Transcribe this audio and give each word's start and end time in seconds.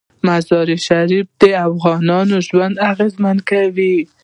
مزارشریف 0.27 1.27
د 1.41 1.43
افغانانو 1.67 2.35
ژوند 2.47 2.75
اغېزمن 2.91 3.37
کوي. 3.49 3.95